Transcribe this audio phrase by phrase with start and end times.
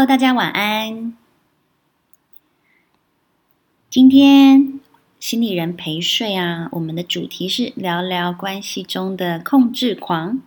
[0.00, 1.12] Hello，大家晚安。
[3.90, 4.80] 今天
[5.18, 10.40] 心理人陪睡啊，我们的主题是聊聊关系中的控制狂，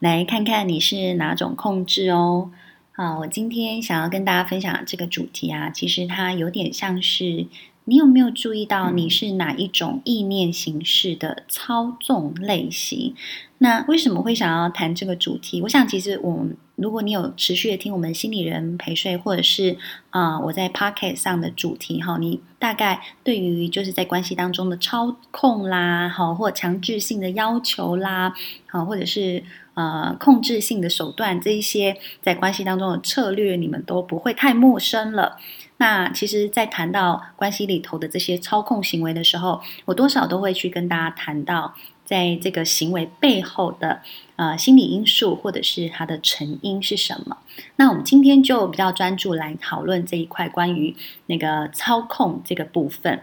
[0.00, 2.50] 来看看你是哪种控制哦。
[2.90, 7.46] 好，我今天想要跟大家分享这个主题啊，其实它有点像是。
[7.84, 13.16] 你有没有注意到你是哪一种意念形式的操纵类型？
[13.58, 15.60] 那为什么会想要谈这个主题？
[15.62, 19.76] 我想，其实我们如果你有持续的听我们心理人陪睡，或者是
[20.10, 28.34] 啊、我在 Pocket 上的主题哈，你大概对于就是在关系当中的操控啦，好或强制性的要求啦，
[28.66, 29.42] 好或者是
[29.74, 35.38] 呃控制性的手段这一些在关系当中的策略，你们都不会太陌生了。
[35.76, 41.74] 那其实，在谈到关系里头的这些操控行为的时候，我多少都会去跟大家谈到，
[42.10, 44.00] 在这个行为背后的
[44.34, 47.36] 呃心理因素，或者是它的成因是什么。
[47.76, 53.22] 那我们今天就比较专注来讨论这一块关于那个操控这个部分。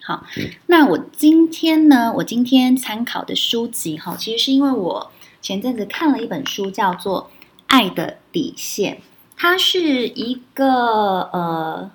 [0.00, 0.24] 好，
[0.66, 5.10] 那我今天呢，我今天参考的书籍哈，其实是因为我
[5.42, 7.30] 前阵子看了一本书，叫做
[7.66, 8.94] 《爱的底线》。
[9.36, 11.90] 它是一个呃，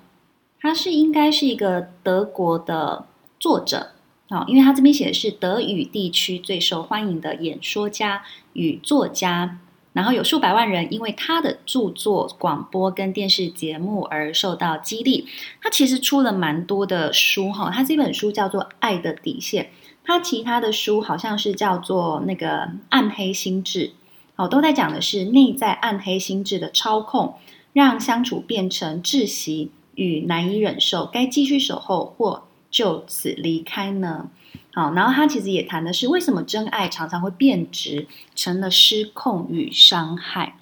[0.60, 3.06] 它是应该是一个德国的
[3.38, 3.92] 作者
[4.30, 9.58] 啊，因为他这边写的是德语地区最受欢迎的演说家与作家，
[9.92, 15.26] 然后有数百万人因为他的著作、广播跟电视节目而受到激励。
[15.60, 19.64] 他其实出了蛮多的书哈，他这本书叫做《爱的底线》，
[20.04, 22.58] 他其他的书好像是叫做那个
[22.90, 23.88] 《暗黑心智》。
[24.36, 27.34] 哦，都在讲的是内在暗黑心智的操控，
[27.72, 34.30] 让相处变成窒息与难以忍受，该继续守候或就此离开呢？
[34.72, 40.56] 好，然后他其实也谈的是为什么真爱常常会变质，成了失控与伤害。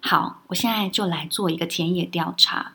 [0.00, 2.72] 好，我现在就来做一个田野调查。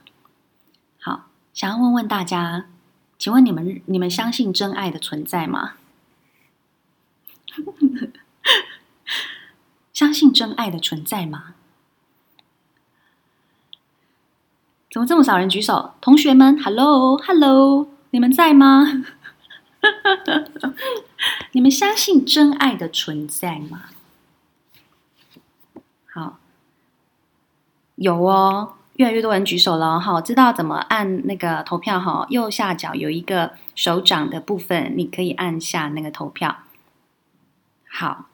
[1.00, 2.68] 好，想要问问大家，
[3.18, 5.74] 请问你们你们相信真爱的存在吗？
[9.94, 11.56] 相信真爱的存在吗？
[14.90, 15.94] 怎么这么少人举手？
[16.02, 18.86] 同学们，Hello，Hello，你们在吗？
[21.52, 23.86] 你们相信真爱的存在吗？
[26.14, 26.38] 好，
[27.96, 30.00] 有哦，越来越多人举手了。
[30.00, 32.28] 好，知道怎么按那个投票哈？
[32.30, 36.58] 右下角有一个手掌的部分，你可以按下那个投票。
[37.90, 38.28] 好。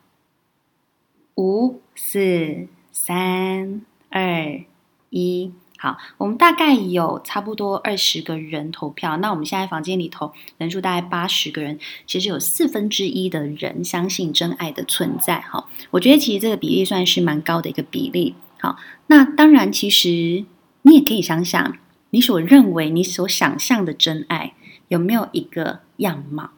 [1.38, 4.62] 五、四、三、二、
[5.10, 9.16] 一，好，我们大概有差不多二十个人投票。
[9.16, 15.40] 那我们现在房间里头人数大概八十个人，其实有四分之一的人相信真爱的存在。
[15.40, 18.36] 哈，我觉得其实这个比例算是蛮高的一个比例。
[18.60, 20.44] 好，那当然，其实
[20.82, 21.78] 你也可以想想，
[22.10, 24.54] 你所认为、你所想象的真爱
[24.90, 26.50] 有没有一个样貌？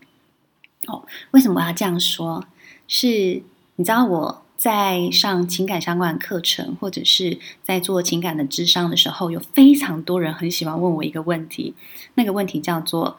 [0.88, 2.44] 哦，为什么我要这样说？
[2.88, 3.44] 是，
[3.76, 4.44] 你知道我。
[4.62, 11.74] 在上情感相关的课程，或者是在做情感的智商的时候，有非常多人很喜欢问我一个问题。
[12.14, 13.18] 那个问题叫做：“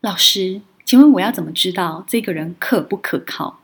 [0.00, 3.60] 老师，请问我要怎么知道这个人可不可靠？”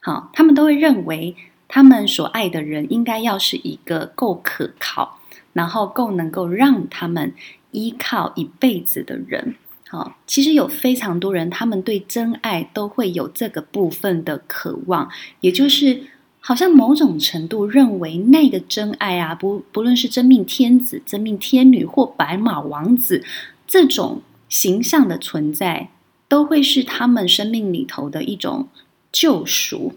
[0.00, 1.34] 好，他们都会认为
[1.68, 5.18] 他们所爱的人应该要是一个够可靠，
[5.54, 7.32] 然后够能够让他们
[7.70, 9.54] 依靠一辈子的人。
[9.88, 15.08] 好，其实有非常多人，他们对真爱都会有这个部分的渴望，
[15.40, 16.02] 也就是。
[16.46, 23.24] 好像某种程度认为那个真爱啊，不不论是真命天子、真命天女或白马王子
[23.66, 25.90] 这种形象的存在，
[26.28, 28.68] 都会是他们生命里头的一种
[29.10, 29.94] 救赎。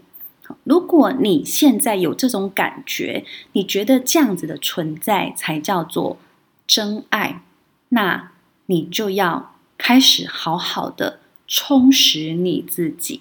[0.64, 6.18] 如果你现在有这种感觉，你觉得这样子的存在才叫做
[6.66, 7.44] 真爱，
[7.90, 8.32] 那
[8.66, 13.20] 你就要开始好好的充实你自己。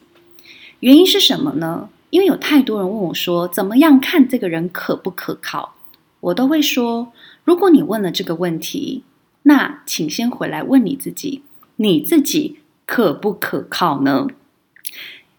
[0.80, 1.90] 原因是什么呢？
[2.10, 5.76] 因为有太多人问我说：“怎么样看这个人可不可靠？”
[6.22, 7.12] 我都会说
[7.46, 9.04] ：“如果你问了这个问题，
[9.44, 11.44] 那请先回来问你自己，
[11.78, 14.28] 你自己可不可靠呢？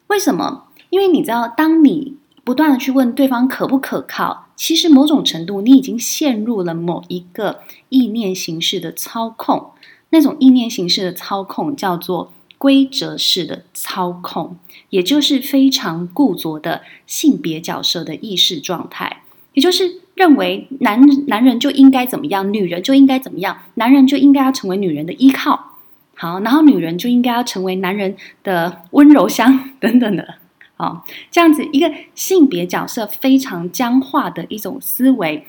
[0.06, 0.68] 为什么？
[0.90, 9.72] 因为你知道，当你不断的去问对方可不可靠，其实某种程度你已经陷入了某一个意念形式的操控。
[10.10, 12.32] 那种意念形式的操控叫做。
[12.60, 14.58] 规则式的操控，
[14.90, 19.22] 也就是非常固着的性别角色的意识状态，
[19.54, 25.78] 也就是认为男男人就应该怎么样，女人就应该怎么样，男人就应该要成为女人的依靠，
[26.14, 30.34] 好，然后女人就应该要成为男人的温柔乡等等的，
[30.76, 35.46] 好，这样子一个性别角色非常僵化的一种思维。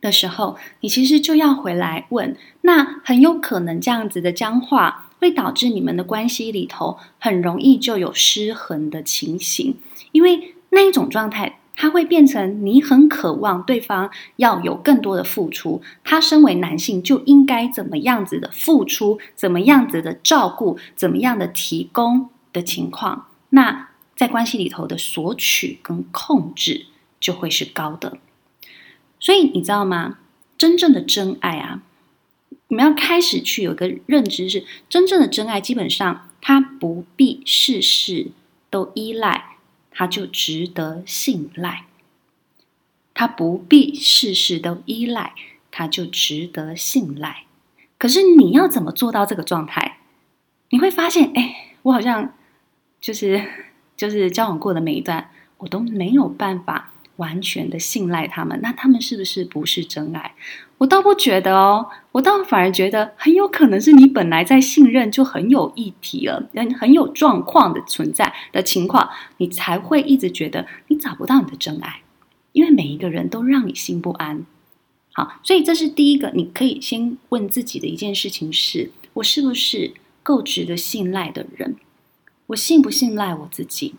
[0.00, 9.76] 的时候，你其实就要回来问，那很有可能这样子的僵化会导致你们的关系里头很容易就有失衡的情形，
[10.12, 26.86] 因为那一种状态，它会变成你很渴望对方要有更多的付出，他身为男性就应该怎么样子的付出，怎么样子的照顾，怎么样的提供的情况，那在关系里头的索取跟控制
[27.18, 28.18] 就会是高的。
[29.18, 30.18] 所以你知道吗？
[30.56, 31.82] 真正的真爱啊，
[32.68, 38.28] 你们要开始去有一个认知是，真正的真爱基本上它不必事事
[38.70, 39.56] 都依赖，
[39.90, 41.84] 它就值得信赖。
[43.12, 45.34] 它不必事事都依赖，
[45.70, 47.44] 它就值得信赖。
[47.98, 49.98] 可是你要怎么做到这个状态？
[50.70, 52.34] 你会发现，哎，我好像
[53.00, 56.93] 就是就是交往过的每一段，我都没有办法。
[57.16, 60.34] 完全的信赖他们，那他们是不是不是真爱？
[60.78, 72.02] 我倒不觉得哦，我倒反而觉得很有可能是你本来在信任就很有议题了，很很有状况的存在的情况，你才会一直觉得你找不到你的真爱，
[72.52, 74.44] 因为每一个人都让你心不安。
[75.12, 79.94] 好，所以这是第一个，你可以先问自己的一件事情是：我是不是
[80.24, 81.76] 够值得信赖的人？
[82.48, 83.94] 我信不信赖我自己？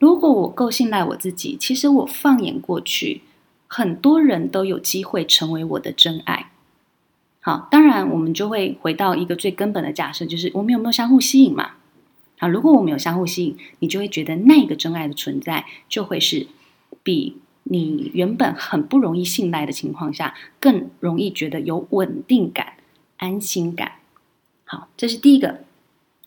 [0.00, 3.20] 如果我够信赖我自己，其实我放眼过去，
[3.68, 6.50] 很多人都有机会成为我的真爱。
[7.40, 11.72] 好，当然我们就会回到一个最根本的假设，就是我们有没有相互吸引嘛？
[12.38, 16.46] 好，如果我们有相互吸引，你就会觉得那个真爱的存在，就会是
[17.02, 22.74] 比你原本很不容易信赖的情况下，更容易觉得有稳定感、
[23.18, 23.92] 安心感。
[24.64, 25.60] 好，这是第一个。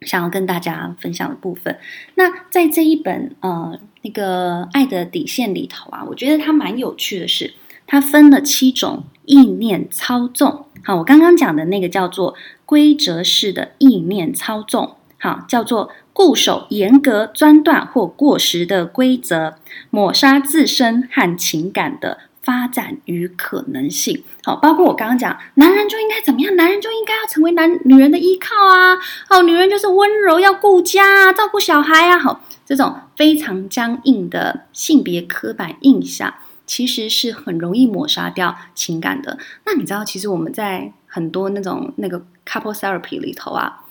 [0.05, 1.77] 想要跟大家分享的部分，
[2.15, 7.53] 那在这一本呃那个爱的底线里头啊，我觉得它蛮有趣的是，
[7.87, 10.65] 它分了七种意念操纵。
[10.83, 12.35] 好，我刚刚讲的那个叫做
[12.65, 19.55] 规则式的意念操纵，好，叫做固守严格、专断或过时的规则，
[19.89, 22.19] 抹杀自身和情感的。
[22.43, 26.53] 发展与可能性，好，包括我刚刚讲，男人就应该怎么样？
[26.57, 28.97] 男人就应该要成为男女人的依靠啊！
[29.29, 32.19] 哦，女人就是温柔，要顾家，照顾小孩啊！
[32.19, 36.33] 好，这种非常僵硬的性别刻板印象，
[36.65, 39.37] 其实是很容易抹杀掉情感的。
[39.65, 43.85] 那你知道，其实我们在很多那种那个 couple therapy 里头啊，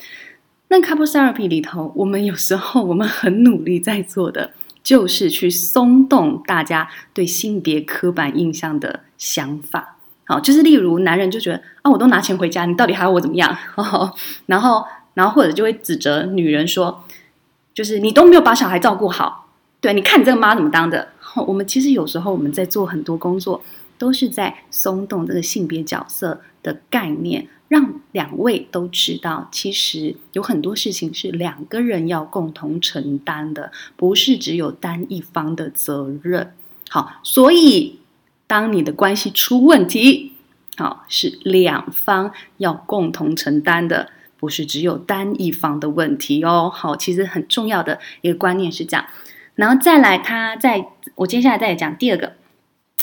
[0.68, 4.52] 那 couple therapy 里头，我们有时候我们很努力在做的。
[4.82, 13.56] 就是去松动大家对性别刻板印象的想法，好，就是例如男人就觉得啊，我都拿钱回家，你到底还要我怎么样？
[14.46, 14.84] 然后，
[15.14, 17.04] 然后或者就会指责女人说，
[17.72, 19.48] 就是你都没有把小孩照顾好，
[19.80, 21.08] 对，你看你这个妈怎么当的？
[21.46, 23.62] 我们其实有时候我们在做很多工作，
[24.02, 27.46] 都是在松动这个性别角色的概念。
[27.68, 36.52] 让两位都知道，其实有很多事情是两个人要共同承担的，不是只有单一方的责任。
[36.90, 38.00] 好，所以
[38.48, 40.32] 当你的关系出问题，
[40.76, 46.68] 好，是两方要共同承担的，不是只有单一方的问题哦。
[46.74, 49.06] 好，其实很重要的一个观念是这样。
[49.54, 52.34] 然后再来，他在我接下来再讲第二个，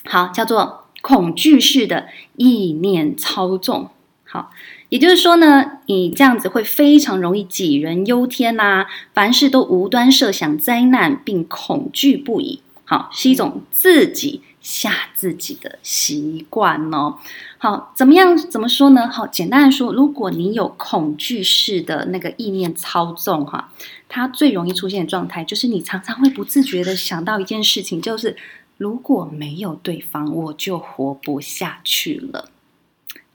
[0.06, 3.90] 好，叫做恐惧式的意念操纵。
[4.24, 4.52] 好，
[4.90, 12.62] 也就是说呢，你这样子会非常容易杞人忧天呐、凡事都无端设想灾难，并恐惧不已。
[12.86, 17.18] 好，是一种自己吓自己的习惯哦。
[17.58, 18.38] 好，怎么样？
[18.38, 19.10] 怎么说呢？
[19.10, 23.72] 好，简单的说，如果你有恐惧式的那个意念操纵，哈，
[24.08, 28.36] 它最容易出现的状态就是你常常会不自觉的想到一件事情，就是
[28.80, 32.50] 如果没有对方，我就活不下去了。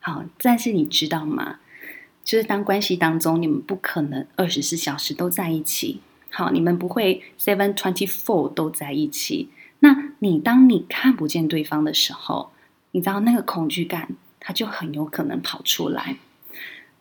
[0.00, 1.58] 好，但是你知道吗？
[2.24, 6.00] 就是当关系当中，你们不可能二十四小时都在一起。
[6.30, 9.50] 好，你们不会 seven twenty four 都在一起。
[9.80, 12.50] 那你当你看不见对方的时候，
[12.92, 16.16] 你知道那个恐惧感，它就很有可能跑出来。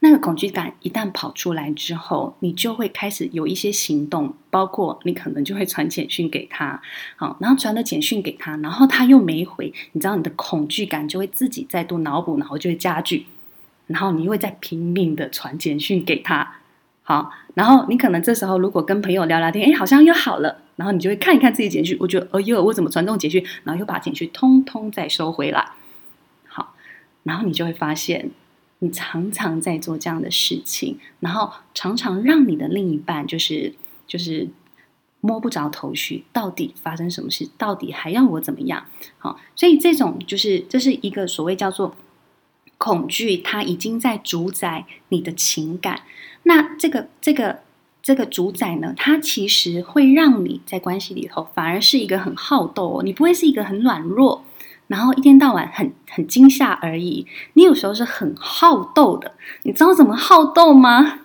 [0.03, 6.81] 那个恐惧感一旦跑出来之后，你就会开始有一些行动，包括你可能就会传简讯给他，
[7.15, 13.25] 好，然后传了简讯给他，然后他又没回，你知道你的恐惧感就会自己再度脑补，然后就会加剧，
[13.87, 16.55] 然后你又会再拼命的传简讯给他，
[17.03, 25.69] 好，然后你可能这时候如果跟朋友聊聊天，哎，好像又好了，然后你就会看一看自己简讯，我觉得，哎呦，我怎么传这种简讯，然后又把简讯通通再收回来，
[26.49, 26.75] 好，
[27.23, 28.31] 然后你就会发现。
[28.83, 33.73] 你常常在做这样的事情，然后常常让你的另一半就是
[34.05, 34.49] 就是
[35.21, 37.47] 摸不着头绪，到底发生什么事？
[37.57, 38.85] 到底还要我怎么样？
[39.17, 41.95] 好，所以这种就是这是一个所谓叫做
[42.77, 46.01] 恐惧，它已经在主宰你的情感。
[46.43, 47.61] 那这个这个
[48.01, 54.43] 这个主宰呢，它其实会让你在关系里头反而是一个很好斗哦，你不会是一个很软弱，
[54.93, 57.25] 然后一天到晚很很惊吓而已。
[57.53, 59.31] 你有时候是很好斗的，
[59.63, 61.21] 你知道怎么好斗吗？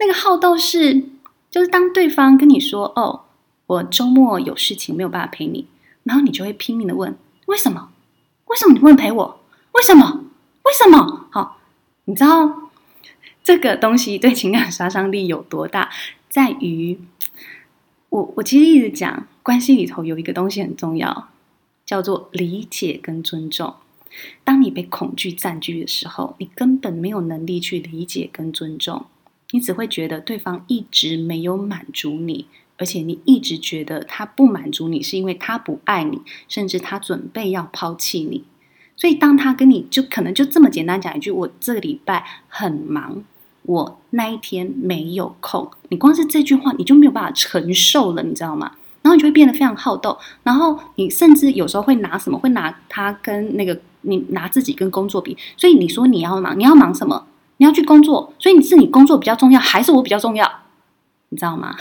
[0.00, 1.04] 那个好斗是，
[1.50, 3.24] 就是当对方跟你说：“哦。”
[3.66, 5.66] 我周末有事情没有办法陪你，
[6.02, 7.16] 然后你就会拼命的问
[7.46, 7.90] 为什么？
[8.46, 9.40] 为什么你不能陪我？
[9.72, 10.24] 为什么？
[10.64, 11.26] 为什么？
[11.30, 11.58] 好，
[12.04, 12.70] 你知道
[13.42, 15.88] 这个东西对情感杀伤力有多大？
[16.28, 16.98] 在于
[18.10, 21.28] 我我其实一直讲关系里头有一个东西很重要，
[21.84, 23.74] 叫做理解跟尊重。
[24.44, 29.06] 当你被恐惧占据的时候，你根本没有能力去理解跟尊重，
[29.52, 32.46] 你只会觉得对方一直没有满足你。
[32.78, 38.42] 而且你一直觉得他不满足你，是因为他不爱你，甚至他准备要抛弃你。
[38.96, 43.22] 所以当他跟你就可能就这么简单讲一句：“我这个礼拜很忙，
[43.62, 48.76] 我那一天没有空。”你光是这句话你就没有办法承受了，你知道吗？
[49.02, 52.38] 然后你就会变得非常好斗，然后你甚至有时候会拿什么？
[52.38, 55.36] 会拿他跟那个你拿自己跟工作比。
[55.56, 57.26] 所以你说你要忙，你要忙什么？
[57.58, 60.50] 你要去工作，所以你是你工作比较重要，还是我比较重要？
[61.28, 61.76] 你知道吗？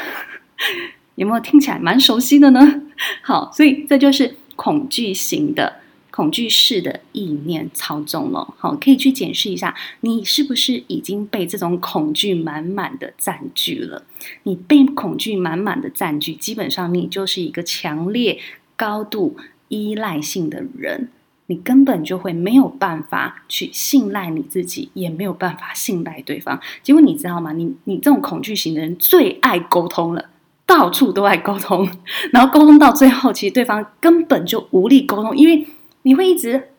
[1.16, 2.82] 有没有听起来蛮熟悉的呢？
[3.22, 5.81] 好，所以这就是恐惧型的、
[6.12, 8.54] 恐惧式的意念操纵了。
[8.58, 14.04] 好，可以去检视一下，你是不是已经被这种恐惧满满的占据了？
[14.44, 18.38] 你被恐惧满满的占据，基本上你就是一个强烈、
[18.76, 19.38] 高度
[19.70, 21.10] 依赖性的人，
[21.48, 26.60] 你根本就会没有办法去信赖你自己，也没有办法信赖对方。
[26.84, 27.54] 结果你知道吗？
[27.54, 30.26] 你你这种恐惧型的人最爱沟通了。
[30.64, 31.86] 到处都爱沟通，
[32.32, 35.68] 然后沟通到最后，其实对方根本就无力沟通，因为
[36.04, 36.70] 你会一直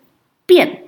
[0.47, 0.85] 辩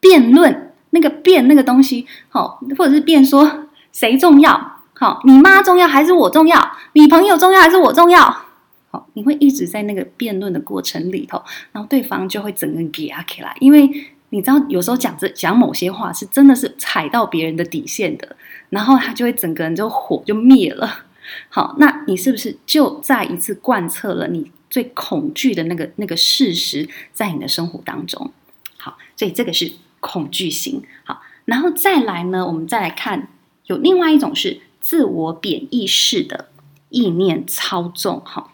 [0.00, 6.76] 辩论那个辩那个东西，好，或者是辩说谁重要，好，你妈重要还是我重要？
[6.92, 8.44] 你朋友重要还是我重要？
[8.90, 13.90] 好，你会一直在那个辩论的过程里头，然后对方就会整个给啊起来，因为
[14.30, 18.36] 你知道有时候讲这讲某些话是真的是踩到别人的底线的，
[18.70, 21.04] 然后他就会整个人就火就灭了。
[21.48, 28.30] 好，那你是不是就再一次贯彻了你最恐惧的那个那个事实在你的生活当中？
[28.76, 30.82] 好，所以这个是恐惧型。
[31.02, 33.28] 好，然后再来呢，我们再来看，
[33.68, 36.50] 有另外一种是自我贬义式的
[36.90, 38.20] 意念操纵。
[38.20, 38.52] 哈，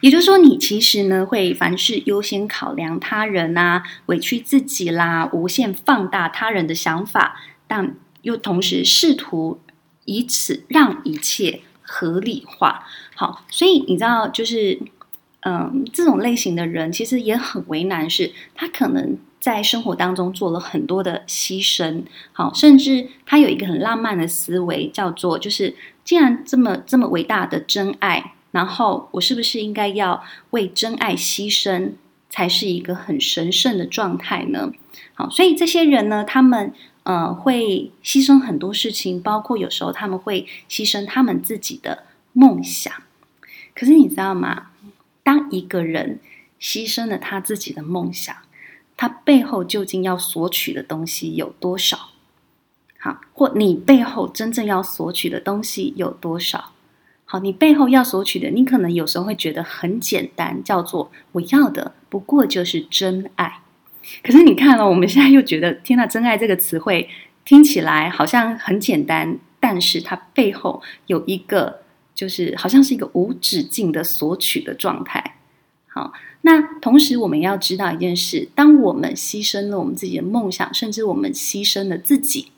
[0.00, 9.60] 也就是说，你其实呢会凡事优先考量他人啊，委屈自己啦，无限放大他人的想法，但又同时试图。
[10.06, 12.84] 以此让一切合理化。
[13.14, 14.78] 好，所以你知道，就是，
[15.44, 22.02] 嗯，这种类型的人其实也很为难，是他可能在生活当中做了很多的牺牲。
[22.32, 31.92] 好，甚至他有一个很浪漫的思维，叫做就是，既然这么这么伟大的真爱，然后我是不是应该要为真爱牺牲，
[32.28, 34.72] 才是一个很神圣的状态呢？
[35.14, 36.72] 好，所以这些人呢，他们。
[37.04, 42.90] 呃，会牺牲很多事情，包括有时候他们会牺牲他们自己的梦想。
[43.74, 44.68] 可是你知道吗？
[45.24, 46.20] 当一个人
[46.60, 48.36] 牺牲了他自己的梦想，
[48.96, 52.10] 他背后究竟要索取的东西有多少？
[53.00, 56.72] 好，或你背后真正要索取的东西有多少？
[57.24, 63.60] 好，你背后要索取的，你可能有时候会觉得很简单，叫做我要的不过就是真爱。
[64.22, 67.08] 可是你看了，我们现在又觉得，天呐，真爱这个词汇
[67.44, 71.80] 听起来好像很简单，但是它背后有一个，
[72.14, 75.38] 就是好像是一个无止境的索取的状态。
[75.86, 82.48] 好，那同时我们要知道一件事：当我们牺牲了我们自己的梦想，甚至我们牺牲了自己，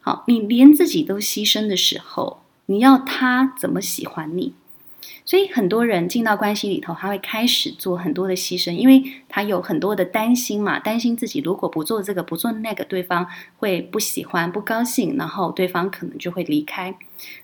[0.00, 4.54] 好，你连自己都牺牲的时候，你要他怎么喜欢你？
[5.24, 13.26] 所以很多人进到关系里头，他会开始做很多的牺牲，因为他有很多的担心嘛，担心自己如果不做这个、不做那个，对方
[13.58, 16.94] 会不喜欢、不高兴，然后对方可能就会离开。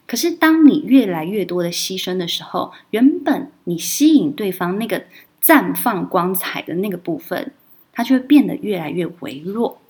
[0.07, 5.05] 可是当你越来越多的牺牲的时候，原本你吸引对方那个
[5.41, 7.53] 绽放光彩的那个部分，
[7.93, 9.81] 它就会变得越来越微弱。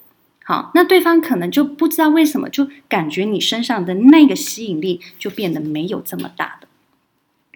[0.44, 6.67] 好，那对方可能就不知道为什么，就感觉你身上的那个吸引力就变得没有这么大的。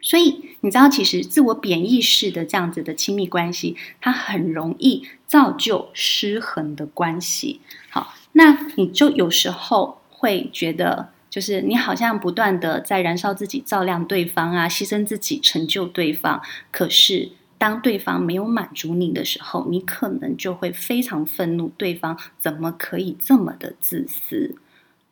[0.03, 7.61] 所以你知道，其实自我贬义式的这样子的亲密关系，它很容易造就失衡的关系。
[7.89, 16.43] 好，那你就有时候会觉得，就是你好像不断的在燃烧自己，照亮对方啊，牺牲自己，成就对方。
[16.71, 24.57] 可是当对方没有满足你的时候，你可能就会非常愤怒，对方怎么可以这么的自私？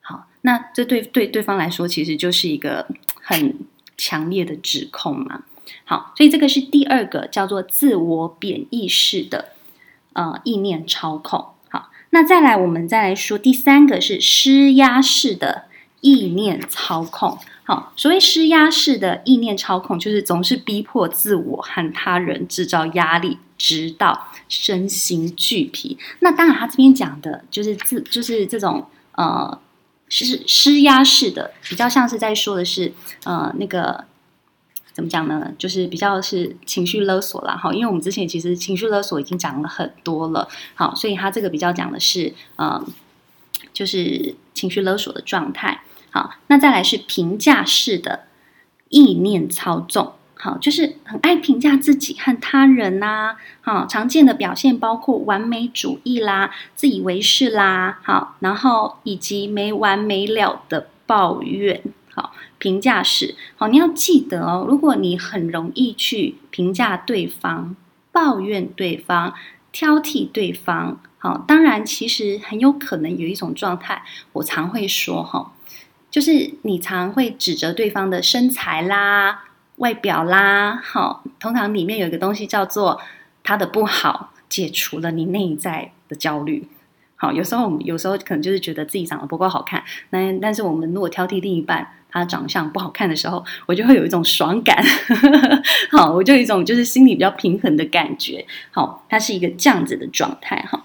[0.01, 2.87] 好，那这对对对方来说，其实就是一个
[3.23, 3.55] 很
[4.01, 5.43] 强烈的指控嘛。
[5.85, 9.51] 好，所以这个是第二个叫做自我贬义式的
[10.15, 11.47] 呃意念操控。
[11.69, 15.65] 好，那再来我们再来说第三个是施压式的。
[16.03, 25.99] 意念操控，好，所谓施压式的意念操控，就是总是逼迫自我和他人制造压力，直到身心俱疲。
[26.21, 29.61] 那当然，他这边讲的就是自，就是这种呃，
[30.11, 32.93] 是施压式的，比较像是在说的是
[33.25, 34.05] 呃，那个
[34.93, 35.53] 怎么讲呢？
[35.57, 37.57] 就是比较是情绪勒索啦。
[37.57, 37.73] 哈。
[37.73, 42.85] 因为我们之前其实情绪勒索已经讲了很多了，好，所以他这个比较讲的是呃，
[43.73, 45.83] 就是情绪勒索的状态。
[46.11, 48.27] 好，那再来是评价式的
[48.89, 50.15] 意念操纵。
[50.43, 58.01] 好，就是很爱评价自己和他人呐、好，常见的表现包括完美主义啦、自以为是啦。
[58.03, 61.83] 好，然后以及没完没了的抱怨。
[62.15, 63.35] 好，评价式。
[63.57, 67.77] 好，你要记得哦，如果你很容易去评价对方、
[68.11, 69.35] 抱怨对方、
[69.71, 75.53] 挑剔对方，好，当然其实很有可能有一种状态，我常会说哈。
[76.11, 79.45] 就是你常会指责对方的身材啦、
[79.81, 83.01] 外表啦，好，通常里面有一个东西叫做
[83.43, 86.69] 他的不好，解除了你内在的焦虑。
[87.17, 94.85] 好，有时候我们有时候可能就是觉得自己长得不够好看，那但是我们如果挑剔另一半他长相不好看的时候，我就会有一种爽感，
[95.91, 98.45] 好，我就有一种就是心里比较平衡的感觉。
[98.71, 100.85] 好，它是一个这样子的状态，哈。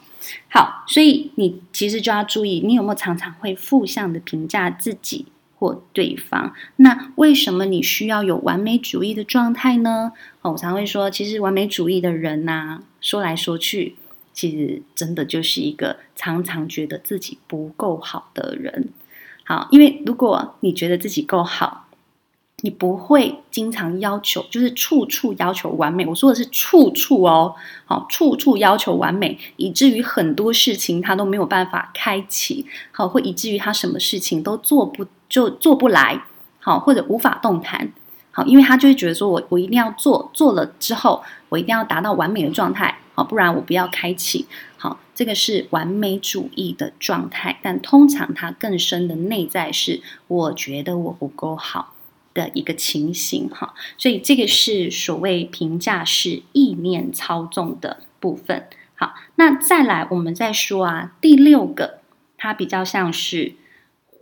[0.50, 5.26] 好，所以你其实就要注意，你有没有常常会负向的评价自己
[5.74, 6.54] 对方？
[6.76, 10.12] 那为什么你需要有完美主义的状态呢？
[10.42, 13.96] 哦，我常会说，其实完美主义的人呐，说来说去，
[14.34, 18.90] 其实真的就是一个常常觉得自己不够好的人。
[19.44, 21.82] 好，因为如果你觉得自己够好。
[22.62, 26.04] 你不会经常要求，就是处处要求完美。
[26.06, 36.22] 我说的是处处哦，好，处处要求完美，以至于很多事情他都没有办法开启，好，会以至于他什么事情都做不就做不来，
[36.62, 37.92] 好，或者无法动弹，
[38.32, 44.46] 好，因为他就会觉得说我我一定要做，做了之后我一定要达到完美的状态，好，不然我不要开启，
[44.78, 51.92] 好，这个是完美主义的状态，但通常它更深的内在是，我觉得我不够好。
[52.34, 58.68] 的一个情形哈，所以这个是所谓评价是意念操纵的部分。
[58.96, 62.00] 好，那再来我们再说啊，第六个
[62.38, 63.54] 它比较像是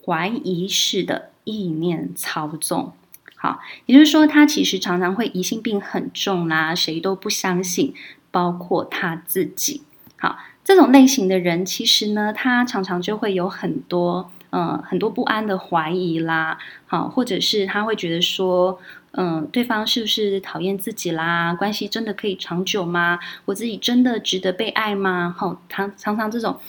[0.05, 2.93] 怀疑式的意念操纵。
[3.35, 7.93] 好，也就是说，他其实常常会疑心病很重啦，谁都不相信，
[8.31, 9.83] 包括他自己。
[10.17, 14.31] 好，这种类型的人其实呢，他常常就会有很多。
[14.55, 18.79] 嗯，很多不安的怀疑啦，好，或者是他会觉得说，
[19.13, 21.55] 嗯，对方是不是讨厌自己啦？
[21.55, 23.17] 关系真的可以长久吗？
[23.45, 25.33] 我自己真的值得被爱吗？
[25.35, 26.59] 好，他常常这种，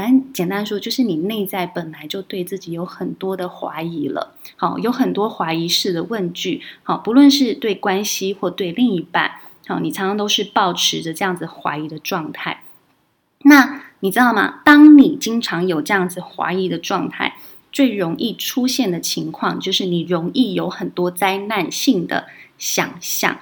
[0.00, 9.32] 反正简单说，就是你内在本来就对自己有很多的怀疑了，好，有很多怀疑式的问句，好，不论是对关系或对另一半，
[9.66, 12.62] 好，你常常都是保持着这样子怀疑的状态，
[13.42, 13.82] 那。
[14.02, 14.62] 你知道吗？
[14.64, 17.36] 当你经常有这样子怀疑的状态，
[17.70, 22.24] 最容易出现的情况就是你容易有很多灾难性的
[22.56, 23.36] 想象。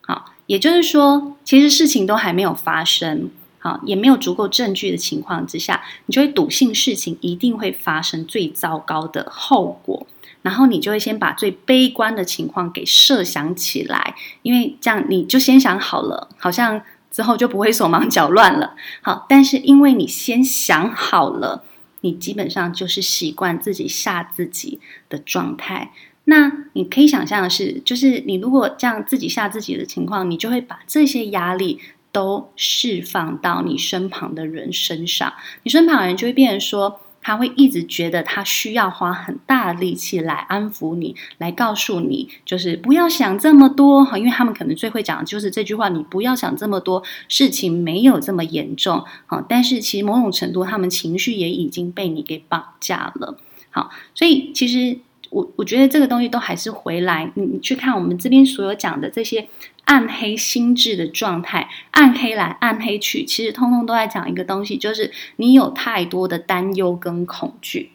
[0.00, 10.06] 好，也就是说，其实事情都还没有发生，好，也没有足够证据的情况之下，你就会笃信事情一定会发生最糟糕的后果，
[10.42, 16.80] 然后你就会先把最悲观的情况给设想起来，因为这样你就先想好了，好像。
[17.10, 18.76] 之后就不会手忙脚乱了。
[19.00, 21.64] 好，但是因为你先想好了，
[22.02, 25.90] 你基本上就是习惯自己吓自己的状态。
[26.24, 31.80] 那你可以想象的是，就是你如果这样自己吓自己的情况，你就会把这些压力
[32.12, 37.00] 都释放到你身旁的人身上，你身旁的人就会变成说。
[37.20, 49.04] 他会一直觉得他需要花很大的力气来安抚你，来告诉你，就是不要想这么多哈，因为他们可能最会讲的就是这句话：你不要想这么多，事情没有这么严重。
[49.26, 53.36] 好，但是其实某种程度，他们情绪也已经被你给绑架了。
[53.68, 59.48] 好，所以其实我我觉得这个东西都还是回来，你你去看我们这边所有讲的这些。
[59.88, 67.92] 暗黑心智的状态，暗黑来暗黑去，其实通通都在讲一个东西，就是你有太多的担忧跟恐惧，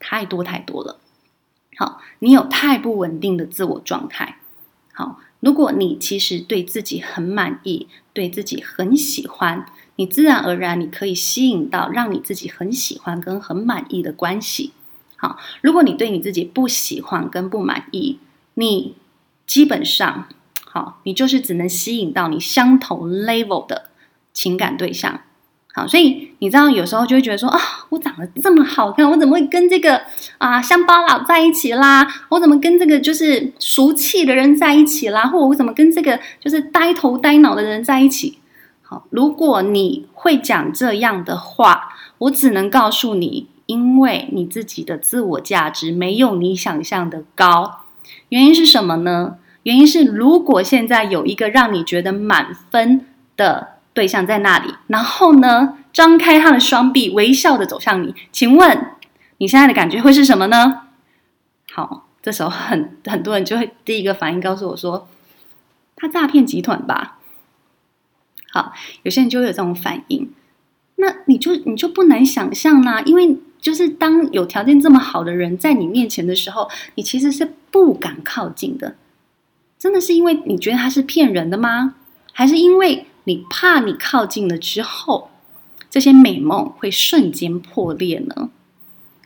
[0.00, 0.98] 太多太多了。
[1.76, 4.38] 好，你有太不稳定的自我状态。
[4.92, 14.72] 好，如果你其实对自己很满意，对自己很喜欢，你自然而然你可以吸引到让你自己很喜欢跟很满意的关系。
[15.14, 18.18] 好，如果你对你自己不喜欢跟不满意，
[18.54, 18.96] 你
[19.46, 20.26] 基本上，
[20.76, 23.84] 好，你就是只能吸引到你相同 level 的
[24.34, 25.18] 情感对象。
[25.72, 27.58] 好，所以你知道，有时候就会觉得说啊，
[27.88, 30.02] 我长得这么好看，我怎么会跟这个
[30.36, 32.06] 啊乡巴佬在一起啦？
[32.28, 35.26] 我怎么跟这个就是俗气的人在一起啦？
[35.26, 38.38] 或我怎么跟这个就是呆头呆脑的人在一起？
[38.82, 47.78] 好，如果你会讲这样的话，我只能告诉你，因为你自己的自我价值没有你想象的高。
[48.28, 49.36] 原因是什么呢？
[49.66, 53.74] 原因是如果现在有一个让你觉得满分的。
[53.96, 58.14] 对象在那里，然后呢，张开他的双臂，微笑的走向你。
[58.30, 58.90] 请问
[59.38, 60.82] 你现在的感觉会是什么呢？
[61.72, 65.08] 好，这时候很很多人就会第一个反应告诉我说，
[65.96, 67.18] 他诈骗集团吧。
[68.52, 70.30] 好，有些人就会有这种反应。
[70.96, 78.96] 那你就你就不难想象啦，因为就是当有条件这么好的人在你面前的时候，你其实是不敢靠近的。
[79.78, 81.94] 真的是因为你觉得他是骗人的吗？
[82.32, 83.06] 还是因为？
[83.28, 85.30] 你怕你靠近了之后，
[85.90, 88.50] 这些美梦会瞬间破裂呢？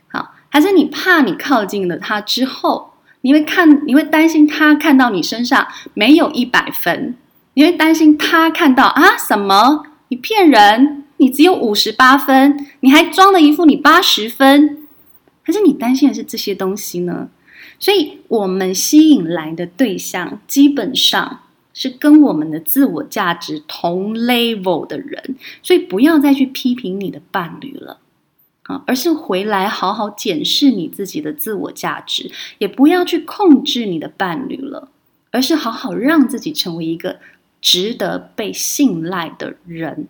[0.07, 7.15] 好，还是你怕你靠近了他之后，你会看，你会担心他看到你身上没有一百分，
[7.53, 9.83] 你会担心他看到啊什么？
[10.07, 14.87] 你骗人，你只有五十八分，你还装了一副你八十分，
[15.43, 17.29] 还是你担心的是这些东西呢？
[17.81, 21.41] 所以，我们吸引来的对象基本上。
[21.73, 27.97] 是跟我们的自我价值同 level 的人，所以不要再去批评你的伴侣了，
[28.63, 34.89] 啊，而是回来好好检视你自己的自我价值，也不要去控制你的伴侣了，
[35.31, 37.19] 而是好好让自己成为一个
[37.61, 40.09] 值得被信赖的人，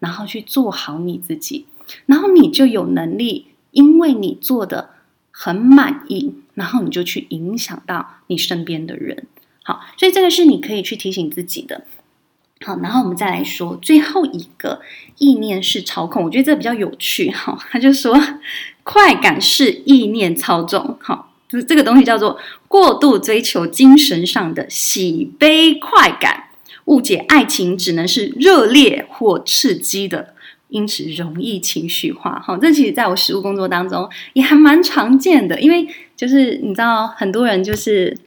[0.00, 1.66] 然后去做好你自己，
[2.06, 4.90] 然后你就有能力，因为你做的
[5.30, 9.26] 很满意，然后你就去影响到你身边的人。
[9.62, 11.84] 好，所以这个是你可以去提醒自己的。
[12.64, 14.80] 好，然后我们再来说最后一个
[15.18, 17.30] 意念式操控，我觉得这比较有趣。
[17.30, 18.18] 哈，他就说
[18.82, 20.96] 快感式意念操纵。
[21.00, 26.44] 好，就是这个东西叫做过度追求精神上的喜悲快感，
[26.86, 30.34] 误解爱情只能是热烈或刺激的，
[30.68, 32.40] 因此容易情绪化。
[32.42, 38.16] 好，这其实在我实务工作当中也还蛮常见的，因为就是你知道很多人就是。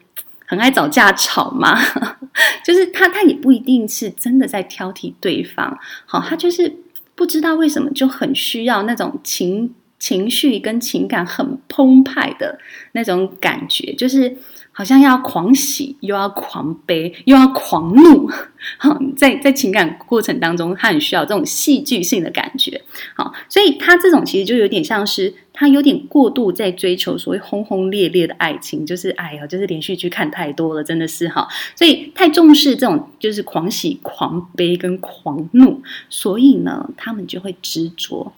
[0.50, 1.78] 很爱找架吵嘛，
[2.66, 6.76] 就是他，他也不一定是真的在挑剔对方，好，他就是
[7.14, 12.58] 不知道为什么就很需要那种情情绪跟情感很澎湃的
[12.94, 14.36] 那种感觉，就是。
[14.80, 18.30] 好像要狂喜，又要狂悲，又要狂怒，
[18.80, 22.82] 好，在在情感过程当中，他很需要这种戏剧性的感觉，
[23.14, 38.32] 好，所以他这种其实就有点像是他有点过度在追求所谓轰轰烈烈的爱情，就是哎呀，就是连续剧看太多了，真的是哈，所以太重视这种就是狂喜、狂悲跟狂怒，所以呢，他们就会执着。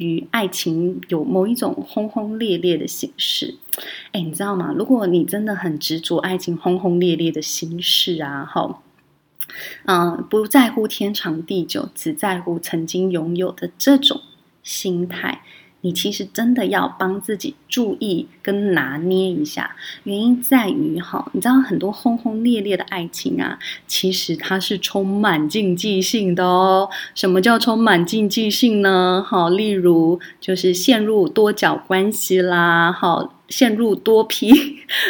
[0.00, 3.56] 与爱情有某一种轰轰烈烈的形式，
[4.12, 4.74] 哎，你知道吗？
[4.74, 8.82] 如果你真的很执着爱情轰轰烈烈的形式啊，哈，
[9.84, 14.22] 嗯，不在乎天长地久，只在乎曾经拥有的这种
[14.62, 15.42] 心态。
[15.82, 26.90] 你其实真的要帮自己注意跟拿捏一下，原因在于哈，你知道很多轰轰烈烈的爱情啊，其实它是充满禁忌性的哦。
[27.14, 29.24] 什么叫充满禁忌性呢？
[29.26, 34.52] 好，例如就是陷入多角关系啦，好，陷入多批，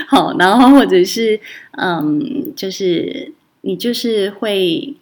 [0.06, 1.40] 好，然后或者是
[1.72, 4.94] 嗯，就是你就是会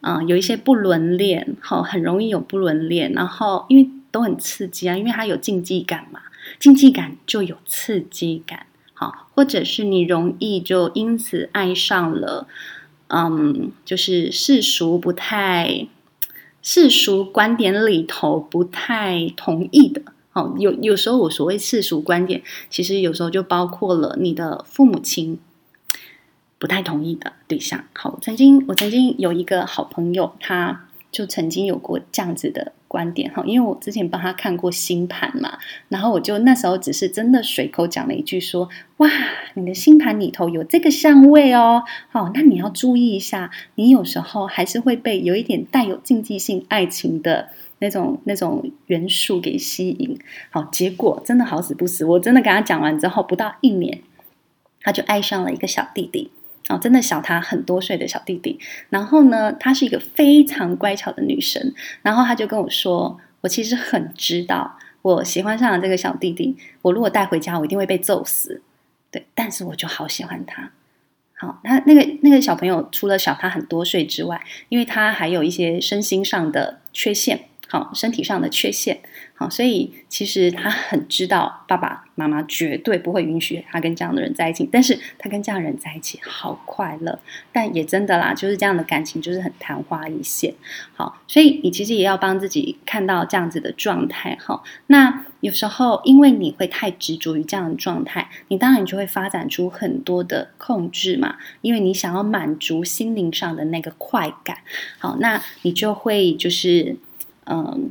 [0.00, 3.88] 嗯有一些不伦恋，好，很容易有不伦恋，然后因为。
[4.14, 6.20] 都很刺激啊，因为它有禁忌感嘛，
[6.60, 12.46] 禁忌感就有刺激感，好，或者是你容易就因此爱上了，
[13.08, 15.88] 嗯，就是世俗不太
[16.62, 20.00] 世俗观点里头不太同意的，
[20.30, 25.40] 好，有有时候我所谓世俗观点，其实有时候就包括了你的父母亲
[26.60, 27.84] 不太同意的对象。
[27.94, 32.70] 好，曾经我曾经有一个好朋友，他就曾经有过这样子的。
[32.94, 39.10] 观点哈，因为我之前帮他看过星盘嘛，然后我就那时候只是真的随口讲了一句说，哇，
[39.54, 47.48] 你的星盘里头有这个相位哦，好，那你要注意一下，你有时候还是会被有一点带有禁忌性爱情的
[47.80, 50.16] 那种那种元素给吸引。
[50.50, 53.98] 好，结果真的好死不死，我真的跟他讲完之后，不到一年，
[54.82, 56.30] 他就爱上了一个小弟弟。
[56.68, 58.58] 哦，真的小他很多岁的小弟弟。
[58.88, 61.74] 然后呢，她是一个非常乖巧的女生。
[62.02, 66.56] 然后他就跟我说：“我其实很知道，我喜欢上了这个小弟弟。
[66.80, 68.62] 我如果带回家，我一定会被揍死。
[69.10, 70.70] 对，但是我就好喜欢他。
[71.34, 79.00] 好，他那个那个小朋友除了小他很多岁之外，因为他还有一些身心上的缺陷。”好，身体上的缺陷，
[79.34, 87.18] 好，所以其实他很知道爸爸妈妈绝对不会允许他跟这样的人在一起，但是他跟这样的人在一起好快乐，
[87.52, 90.54] 但也真的啦，就是这样的感情就是很昙花一现，
[90.94, 104.58] 好，所以你其实也要帮自己看到这样子的状态，哈，那有时候因为你会太执着于这样的状态，你当然就会发展出很多的控制嘛，因为你想要满足心灵上的那个快感，
[104.98, 106.96] 好，那你就会就是。
[107.46, 107.90] 嗯，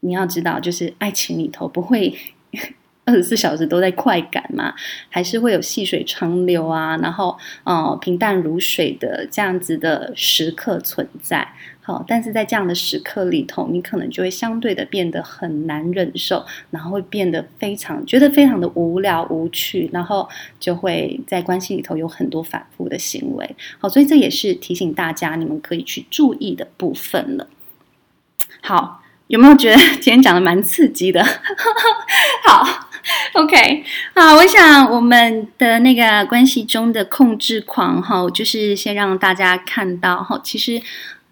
[0.00, 2.14] 你要知道，就是爱情里头不会
[3.04, 4.74] 二十四小时都在快感嘛，
[5.08, 11.48] 还是会有细水长流啊，然后呃平淡如水的这样子的时刻存在。
[11.82, 23.54] 好，但是在这样的时刻里头，你可能就会相对的变得很难忍受，然后会变得非常觉得非常的无聊无趣，然后就会在关系里头有很多反复的行为。
[23.78, 27.46] 好，所以这也是提醒大家，你们可以去注意的部分了。
[28.66, 31.24] 好，有没有觉得今天讲的蛮刺激的？
[32.44, 32.66] 好
[33.34, 40.82] ，OK，好，我想我们的那个关系中的控制狂，哈，就是先让大家看到，哈，其实，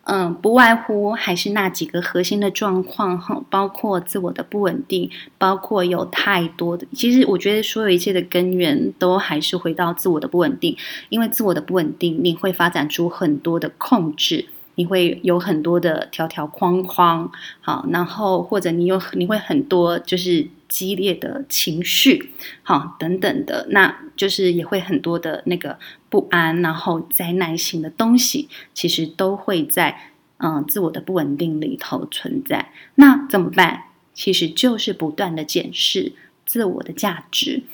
[0.04, 10.76] 嗯，不外乎还是那几个核心的状况，哈，包括自我的不稳定，包括有太多的，其实我觉得所有一切的根源都还是回到自我的不稳定，
[11.08, 14.46] 因为自我的不稳定，你会发展出很多的控制。
[14.76, 22.32] 你会有很多的条条框框，好，然后或者你有你会很多就是激烈的情绪，
[22.62, 32.72] 好，等等的，那就是也会很多的那个不安，然后灾难性的东西，其实都会在嗯自我的不稳定里头存在。
[32.96, 33.84] 那怎么办？
[34.12, 36.12] 其实就是不断的检视
[36.46, 37.64] 自我的价值。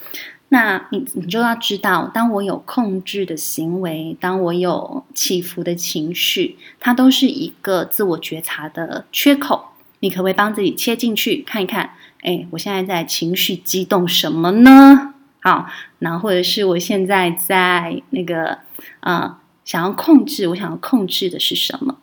[0.53, 9.69] 那你你就要知道，当我有控制的行为，当我有起伏的情绪，它都是一个自我觉察的缺口。
[10.01, 11.91] 你可不可以帮自己切进去看一看？
[12.23, 15.15] 哎，我现在在情绪激动什么呢？
[15.41, 15.67] 好，
[16.01, 18.59] 然后或者是我现在在那个
[19.01, 21.97] 啊、想要控制，我想要控制的是什么？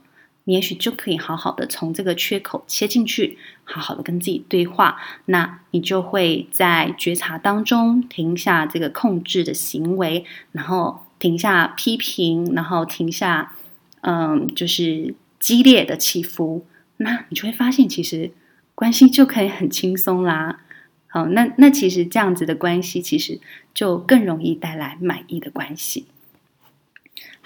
[0.48, 4.98] 你也许就可以好好的从这个缺口切进去，好好的跟自己对话。
[5.26, 13.52] 那你就会在觉察当中停下这个控制的行为，然后停下批评，然后停下
[14.00, 16.66] 嗯，就是激烈的起伏。
[16.96, 18.32] 那你就会发现，其实
[18.74, 20.62] 关系就可以很轻松啦。
[21.08, 23.42] 好，那那其实这样子的关系，其实
[23.74, 26.08] 就更容易带来满意的关系。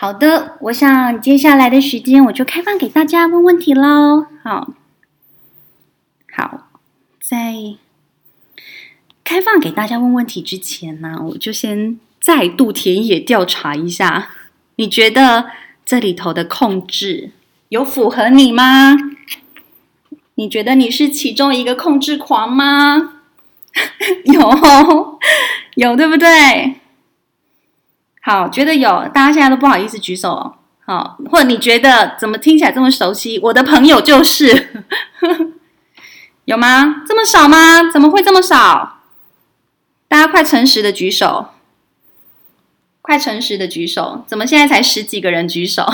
[0.02, 4.26] 好的，我想接下来的时间我就开放给大家问问题喽。
[4.44, 4.74] 好，
[6.36, 6.70] 好，
[7.22, 7.54] 在
[9.24, 14.30] 开放给大家问问题之前呢，我就先再度田野调查一下，
[14.78, 15.52] 你觉得
[15.86, 17.30] 这里头的控制
[17.70, 18.96] 有符合你吗？
[20.34, 23.20] 你觉得你是其中一个控制狂吗？
[24.26, 25.20] 有，
[25.76, 26.81] 有，对不对？
[28.24, 30.56] 好，觉得有，大家现在都不好意思举手哦。
[30.86, 33.40] 好，或者你觉得怎么听起来这么熟悉？
[33.40, 34.86] 我的朋友就是，
[36.46, 37.04] 有吗？
[37.08, 37.90] 这么少吗？
[37.92, 39.00] 怎么会这么少？
[40.08, 41.48] 大家快诚实的举手，
[43.02, 44.24] 快诚实的举手。
[44.28, 45.84] 怎么现在才十几个人举手？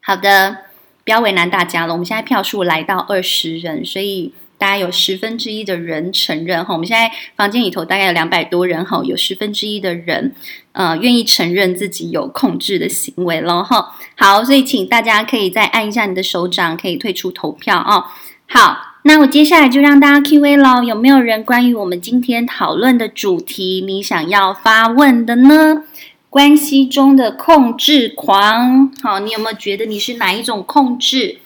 [0.00, 0.64] 好的，
[1.04, 1.92] 不要为难大家了。
[1.92, 4.34] 我们现在票数来到二十人，所以。
[4.58, 10.34] 大概有十分之一的人承认哈，我们现在房间里头大概有两百多人哈，有十分之一的人
[10.72, 13.94] 呃愿意承认自己有控制的行为了哈。
[14.16, 18.04] 好，所以请大家可以再按一下你的手掌，可以退出投票哦。
[18.46, 20.82] 好，那我接下来就让大家 Q&A 喽。
[20.82, 25.84] 有没有人关于我们今天讨论的主题，你想要发问的呢？
[26.30, 31.38] 关系中的控制狂，好，你有没有觉得你是哪一种控制？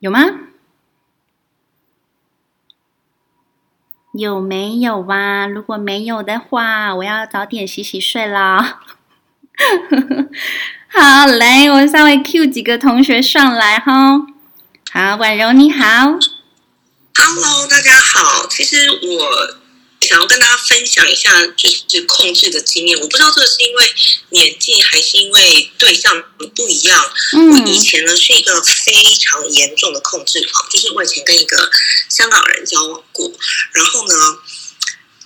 [0.00, 0.20] 有吗？
[4.12, 5.46] 有没有啊？
[5.46, 8.80] 如果没有的话，我要早点洗洗睡啦。
[10.88, 14.26] 好，嘞，我稍微 Q 几个同学上来哈。
[14.92, 15.84] 好，婉柔你好。
[17.14, 18.46] Hello，大家好。
[18.48, 19.57] 其实我
[20.08, 22.98] 想要跟大家分享一下，就是控制的经验。
[22.98, 23.94] 我不知道这个是因为
[24.30, 26.24] 年纪，还是因为对象
[26.56, 27.12] 不一样。
[27.34, 31.70] 嗯、我以前呢是一个非常严重的控制狂，就是我以前跟一个
[32.08, 33.30] 香港人交往过，
[33.72, 34.14] 然后呢，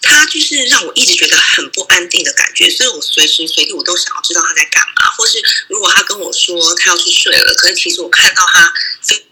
[0.02, 8.72] 他就是让我一直觉得很不安定的感觉，所以我随时随地我都想要知道他在干嘛，或是如果他跟我说他要去睡了，可是其实我看到他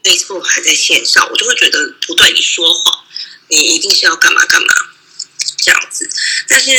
[0.04, 3.04] Facebook 还在线上，我就会觉得不对，你说谎，
[3.48, 4.68] 你一定是要干嘛干嘛。
[5.62, 6.08] 这样子，
[6.48, 6.70] 但是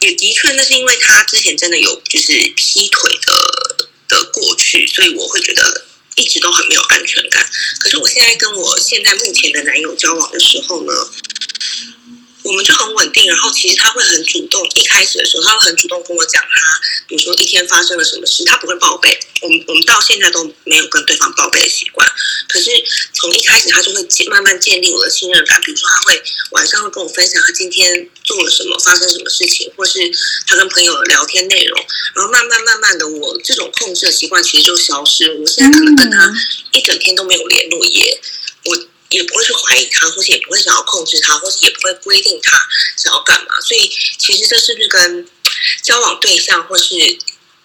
[0.00, 5.86] 也的确，那是因为他之前真的有就是劈腿的的过去，所以我会觉得
[6.16, 7.48] 一直都很没有安全感。
[7.80, 10.92] 可是我现在跟我现在目前的男友交往的时候呢，
[12.48, 14.66] 我们就很稳定，然后其实他会很主动。
[14.74, 19.20] 一开始的时候，他会很主动跟我讲他，比如说一天发生了什么事，他不会报备。
[19.42, 22.08] 我们我们到现在都没有跟对方报备的习惯。
[22.48, 22.70] 可是
[23.12, 25.60] 从一开始，他就会慢慢建立我的信任感。
[25.60, 30.00] 比如说，他会晚上会跟我分享他今天做了什么，发生什么事情，或是
[30.46, 31.78] 他跟朋友的聊天内容。
[32.14, 35.30] 然后慢慢慢慢的，我这种控制的习惯其实就消失。
[35.38, 36.32] 我现在可能跟他
[36.72, 38.27] 一整天都没有联络，也我。
[39.10, 42.58] 也不会去怀疑他，或是也不会想要控制他，或是也不会规定他
[42.96, 43.46] 想要干嘛。
[43.62, 45.26] 所以，其实这是不是跟
[45.82, 46.94] 交往对象或是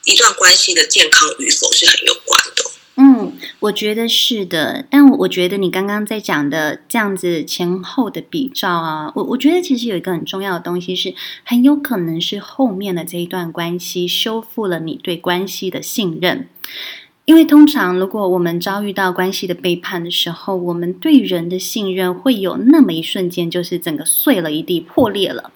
[0.05, 2.63] 一段关系的健康与否是很有关的？
[2.95, 4.85] 嗯，我觉得是的。
[4.91, 16.47] 但我觉得你刚刚在讲的这样子前后的比照啊，我我觉得其实有一个很重要的东西是，很有可能是后面的这一段关系修复了你对关系的信任。
[17.25, 25.49] 因为通常，如果我们遭遇到关系的背叛的时候，我们对人的信任会有那么一瞬间，就是整个碎了一地，破裂了。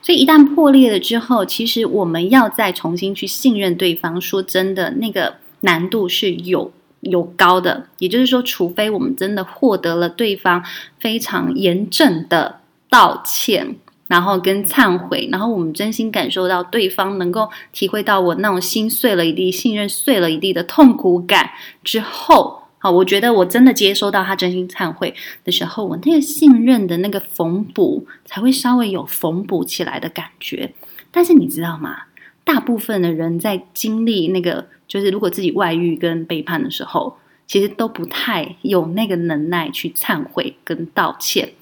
[0.00, 7.86] 所以一旦破裂了之后，其实我们要再重新去信任对方，说真的，那个难度是有有高的。
[7.98, 10.64] 也就是说，除非我们真的获得了对方
[10.98, 13.76] 非常严正的道歉。
[14.10, 21.48] 然后跟忏悔，然后我们真心感受到对方能够体会到我那种心碎了一地、信任碎了一地的痛苦感
[21.84, 30.72] 之后，好，我觉得我真的接收到他真心忏悔的时候，我那个信任的那个缝补才会稍微有缝补起来的感觉。
[31.12, 31.96] 但是你知道吗？
[32.42, 41.52] 大部分的人在经历那个，就是如果自己外遇跟背叛的时候，其实都不太有那个能耐去忏悔跟道歉。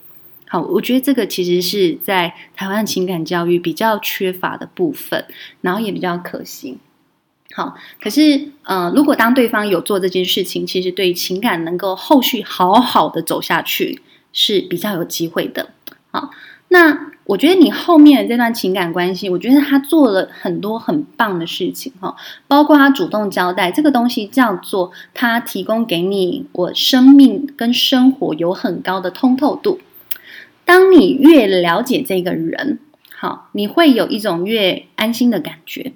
[0.48, 5.26] 好，我觉得这个其实是在台湾情感教育比较缺乏的部分，
[5.60, 6.78] 然后也比较可行。
[7.54, 14.00] 好，可是呃，如果当对方有做这件事情，其实对情感能够后续好好的走下去
[14.32, 15.70] 是比较有机会的。
[16.10, 16.30] 好，
[16.68, 29.80] 那我觉得你后面的这段情感关系，我觉得他做了很多很棒的事情哈，包括他主动交代这个东西叫做他提供给你，我生命跟生活有很高的通透度。
[30.68, 32.78] 当你越了解这个人，
[33.16, 35.94] 好，你会有一种越安心的感觉。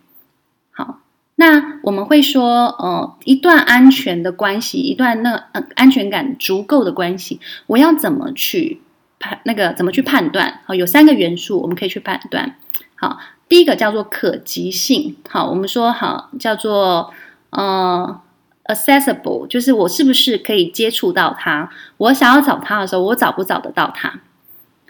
[0.70, 1.00] 好，
[1.35, 8.80] 那我们会说，呃，一段安全的关系，一段那呃安全感足够的关系，我要怎么去
[9.18, 10.62] 判那个怎么去判断？
[10.64, 12.56] 好，有三个元素我们可以去判断。
[12.94, 13.18] 好，
[13.50, 15.16] 第一个叫做可及性。
[15.28, 17.12] 好，我们说好叫做
[17.50, 18.22] 呃
[18.64, 21.68] accessible，就是我是不是可以接触到他？
[21.98, 24.18] 我想要找他的时候，我找不找得到他？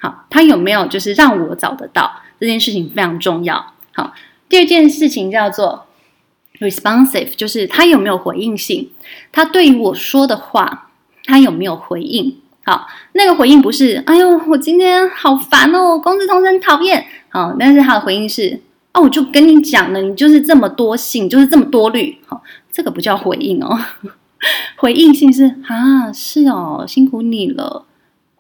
[0.02, 2.10] 好，他有没有就是让我找得到
[2.40, 3.74] 这件事情非常重要。
[3.94, 4.12] 好，
[4.48, 5.86] 第二件事情叫做
[6.58, 8.90] responsive，就是他有没有回应性，
[9.30, 10.90] 他对于我说的话，
[11.24, 12.36] 他有没有回应？
[12.64, 17.06] 好，那个回应不是，哎呦，我今天好烦哦，公司同事很讨厌。
[17.28, 18.60] 好，但是他的回应是，
[18.92, 22.18] 哦，我就跟你讲了，你就是这么多性，就是这么多虑。
[22.26, 23.78] 好，这个不叫回应哦，
[24.76, 27.84] 回应性是啊，是哦，辛苦你了。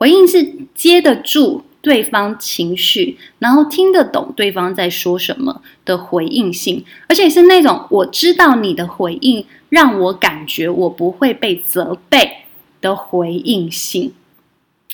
[0.02, 12.38] 回应是接得住对方情绪，然后听得懂对方在说什么的回应性，而且是那种我知道你的回应让我感觉我不会被责备
[12.80, 14.12] 的回应性。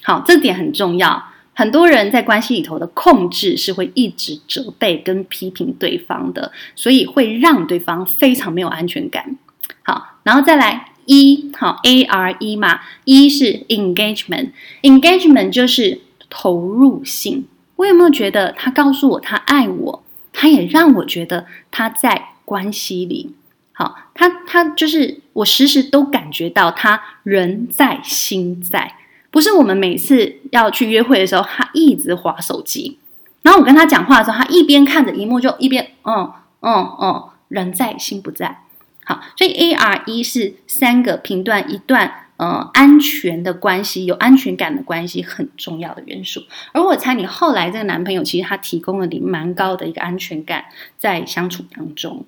[0.02, 1.30] 好，这点很重要。
[1.54, 9.38] 很多人在关系里头的控制是会一直责备跟批评对方的，所以会让对方非常没有安全感。
[9.84, 10.92] 好，然后再来。
[11.08, 17.46] E 好，A R E 嘛，E 是 engagement，engagement 就是投入性。
[17.76, 20.02] 我有没有觉得他告诉我他爱我，
[20.34, 23.34] 他也让我觉得他在关系里。
[23.72, 28.96] 好，他他就是我时时都感觉到他人在心在，
[29.30, 32.98] 不是我们每次要去约会的时候，他一直划手机，
[33.40, 36.30] 然后我跟他讲话的时候，他一边看着萤幕就一边嗯
[36.60, 38.64] 嗯嗯，人在心不在。
[39.08, 46.44] 好，所以 A R E 是三个评断一段呃安全的关系，有安全感的关系很重要的元素。
[46.74, 50.66] 而我猜你后来这个男朋友其实他提供了你蛮高的一个安全感，
[50.98, 52.26] 在相处当中。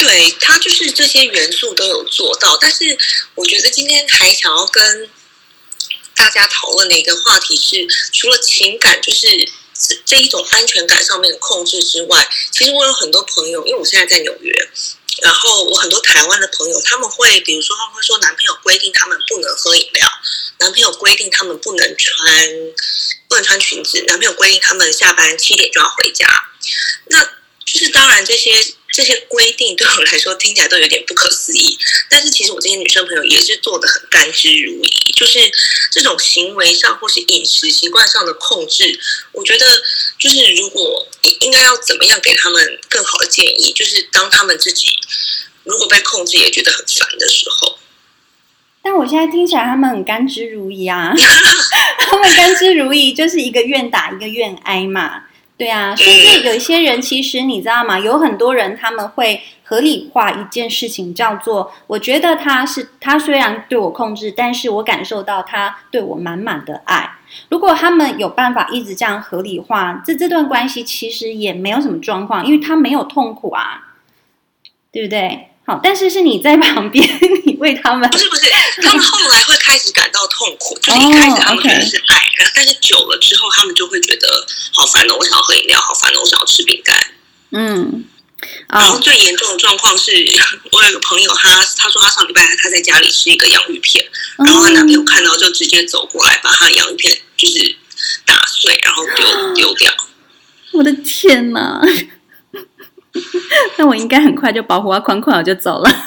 [0.00, 2.98] 对，他就是这些元素都有做到，但是
[3.36, 5.08] 我觉得今天还想要跟
[6.16, 9.28] 大家讨论的一个话题是，除了情感，就是
[10.04, 14.52] 这一种安全感上面的控制之外，其实我有很多朋友，因为我现在在纽约，
[15.22, 20.08] 然后我很多台湾的朋友，他们会比如说他们会说，男朋友规定他们不能喝饮料，
[20.58, 22.48] 男朋友规定他们不能穿
[23.28, 26.26] 不能穿裙子，男朋友规定他们下班七点就要回家，
[27.06, 27.24] 那
[27.64, 28.74] 就是当然这些。
[29.00, 31.78] 这些规定对我来说听起来都有点不可思议，
[32.10, 35.16] 但是其实我这些女生朋友也是做得很甘之如饴。
[35.16, 35.38] 就是
[35.90, 39.00] 这种行为上或是饮食习惯上的控制，
[39.32, 39.66] 我觉得
[40.18, 41.08] 就是如果
[41.40, 44.88] 应该要怎么样给他们更好的建议，就是当他们自己
[45.64, 47.78] 如果被控制也觉得很烦的时候。
[48.82, 51.14] 但我现在听起来他们很甘之如饴啊，
[52.00, 55.24] 他们甘之如饴就是一个愿打一个愿挨嘛。
[55.60, 57.98] 对啊，甚至有一些人，其实你知道吗？
[57.98, 67.10] 有很多人他们会合理化一件事情，叫做我觉得他是他虽然对我控制，但是我感受到他对我满满的爱。
[67.50, 73.92] 如果他们有办法一直这样合理化，这这段关系其实也没有什么状况，因为他没有痛苦啊，
[74.90, 75.49] 对不对？
[75.70, 77.06] 好，但是是你在旁边，
[77.46, 78.50] 你为他们不是不是，
[78.82, 84.26] 他们后来会开始感到痛苦，就是一开始他们觉得是爱，然后但是久了之后，他们就会觉得
[84.72, 86.96] 好烦哦，我想要喝饮料，好烦哦，我想要吃饼干。
[87.52, 88.04] 嗯，
[88.68, 90.10] 然后最严重的状况是
[90.72, 94.04] 我有个朋友，他他说他上礼拜他在家里吃一个洋芋片，
[94.38, 97.76] 然后他男朋友看到就直接走过来把他的洋芋片就是
[98.24, 99.94] 打碎，然后丢 丢掉。
[100.72, 101.80] 我的天哪！
[103.78, 105.90] 那我应该很快就保护他框框，我就走了。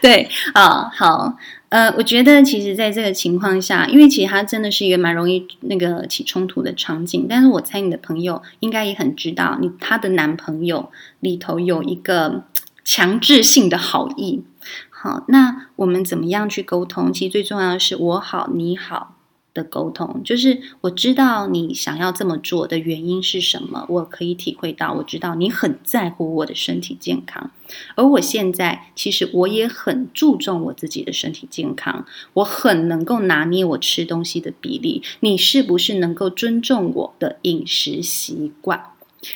[0.00, 1.36] 对啊、好，
[1.70, 10.90] 呃，我觉得其实在这个情况下，因为其实他真的是一个蛮容易那个起冲突的场景，但是我猜你的朋友应该也很知道，你她的男朋友
[11.20, 12.44] 里头有一个
[12.84, 14.44] 强制性的好意。
[14.90, 17.12] 好，那我们怎么样去沟通？
[17.12, 19.14] 其实最重要的是我好，你好。
[19.58, 27.50] 的沟通，就是我知道你想要这么做的原因是什么，我可以体会到，我知道你很在乎我的身体健康，
[27.96, 38.80] 而我现在其实我也很注重我自己的身体健康，我很能够拿捏我吃东西的比例，你是不是能够尊重我的饮食习惯？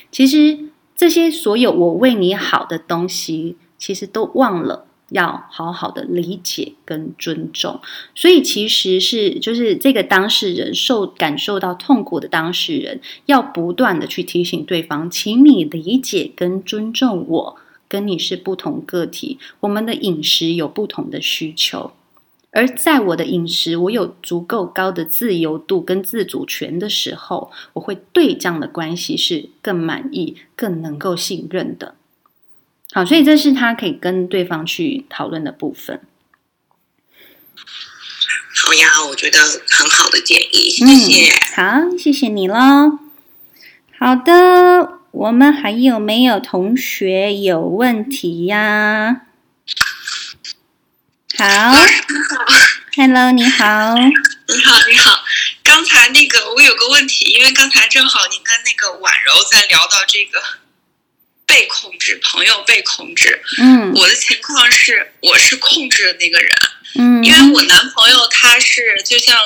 [0.09, 4.85] 其实这些所有我为你好的东西，其实都忘了。
[5.13, 7.79] 要好好的理解跟尊重，
[8.15, 17.57] 所以其实是就是这个当事人受感受到痛苦的当事人，要不断的去提醒对方，请你理解跟尊重我，
[17.87, 21.91] 跟你是不同个体，我们的饮食有不同的需求，
[22.49, 31.93] 而在我的饮食我有足够高的自由度跟自主权的时候，我会对这样的关系是更满意、更能够信任的。
[32.93, 35.99] 好，所以这是他可以跟对方去讨论的部分。
[38.55, 41.33] 好呀，我觉得很好的建议，谢谢。
[41.33, 42.99] 嗯，好，谢谢你喽。
[43.97, 49.21] 好的，我们还有没有同学有问题呀？
[51.35, 51.45] 好
[52.95, 54.03] ，Hello，你好，你
[54.63, 55.23] 好，你好。
[55.63, 60.39] 刚才那个，我有个问题，因为刚才正好您跟那个婉柔在聊到这个。
[61.53, 63.39] 被控制，朋友被控制。
[63.59, 66.51] 嗯，我的情况是，我是控制的那个人。
[66.95, 69.37] 嗯，因为我男朋友他是就像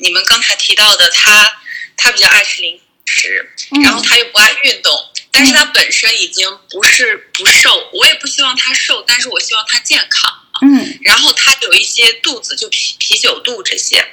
[0.00, 1.60] 你们刚才提到的，他
[1.96, 4.92] 他比较爱吃零食，嗯，然后他又不爱运动，
[5.32, 10.32] 但是他本身已经不是不瘦，我也不希望他瘦，但是我希望他健康。
[10.62, 14.06] 嗯，然后他有一些肚子，就啤啤酒肚这些，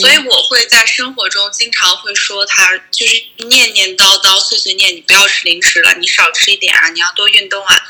[0.00, 7.80] 所以我会在生活中经常会说他，就是念念叨叨、碎碎念，你不要吃零食了，你少吃一点啊，你要多运动啊。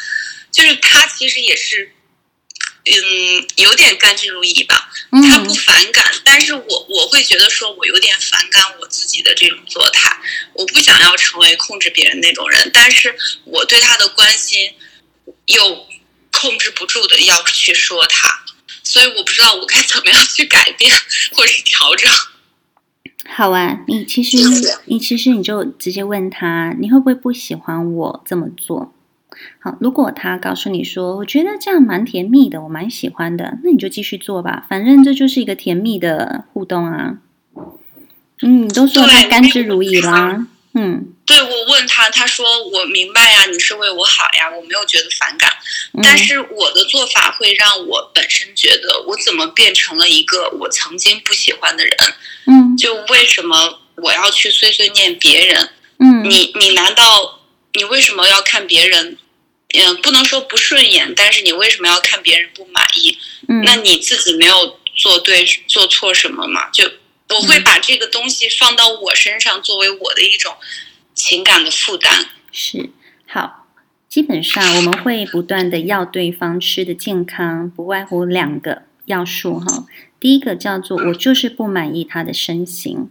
[0.50, 1.92] 就是他其实也是，
[2.84, 4.90] 嗯，有点甘之如饴吧。
[5.28, 10.16] 他不反感，但是我我会觉得说我有点反感我自己的这种做态，
[10.54, 14.72] 我不想要成为控制别人那种人，但是我对他的关心
[15.46, 15.86] 又。
[16.40, 18.28] 控制不住的要去说他，
[18.82, 20.90] 所以我不知道我该怎么样去改变
[21.32, 22.10] 或是调整。
[23.28, 24.36] 好啊，你其实
[24.86, 28.92] 你其实你就直接问他，你会不会不喜欢我这么做？
[29.60, 37.18] 好，如果他告诉你说，我觉得这样蛮甜蜜的，我蛮喜欢的，那你就继续做吧，反正这就是一个甜蜜的互动啊。
[38.42, 41.11] 嗯，你都说他甘之如饴啦，嗯。
[41.24, 45.50] 对，我问他，他说我明白呀，你是为我好呀，我没有觉得反感。
[45.94, 51.96] 嗯、但是我的做法会让我本身觉得，我怎么变成了一个我曾经不喜欢的人？
[52.46, 55.70] 嗯，就为什么我要去碎碎念别人？
[56.00, 57.40] 嗯，你你难道
[57.74, 59.16] 你为什么要看别人？
[59.74, 63.16] 嗯，不能说不顺眼，但是你为什么要看别人不满意？
[63.48, 66.68] 嗯，那你自己没有做对做错什么吗？
[66.70, 66.90] 就
[67.28, 70.56] 我会把这个东西放到我身上，作为我的一种。
[71.14, 72.90] 情感的负担是
[73.26, 73.66] 好，
[74.08, 79.86] 基本上我们会不断的要对方吃的健康，不外乎两个要素哈。
[80.20, 83.10] 第一个叫做我就是不满意他的身形。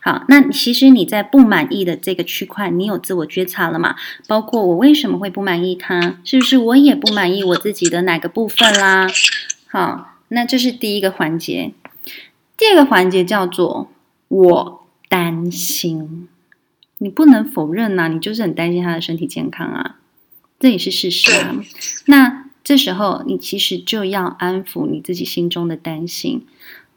[0.00, 3.96] 好，那其实你在不满意的这个区块，你有自我觉察了吗？
[4.28, 6.20] 包括我为什么会不满意他？
[6.24, 9.08] 是不是我也不满意我自己的哪个部分啦？
[9.68, 11.72] 好，那这是第一个环节。
[12.56, 13.90] 第二个环节叫做
[14.28, 16.28] 我担心。
[16.98, 19.96] 你不能否认呐、啊，你就是很担心他的身体健康啊，
[20.58, 21.54] 这也是事实啊。
[22.06, 26.46] 那这时候你其实就要安抚你自己心中的担心。